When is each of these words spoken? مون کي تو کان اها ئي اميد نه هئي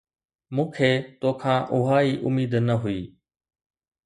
مون 0.55 0.67
کي 0.75 0.91
تو 1.19 1.29
کان 1.41 1.59
اها 1.75 1.97
ئي 2.05 2.11
اميد 2.27 2.53
نه 2.67 2.75
هئي 2.83 3.01